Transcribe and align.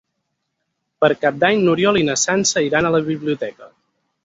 Per 1.05 1.09
Cap 1.25 1.37
d'Any 1.43 1.61
n'Oriol 1.67 2.01
i 2.03 2.05
na 2.09 2.17
Sança 2.23 2.65
iran 2.71 2.91
a 2.91 2.93
la 2.99 3.05
biblioteca. 3.13 3.73